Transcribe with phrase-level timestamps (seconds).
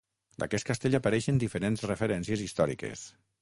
[0.43, 3.05] D'aquest castell apareixen diferents referències històriques.